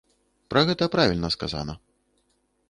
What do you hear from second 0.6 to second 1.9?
гэта правільна сказана.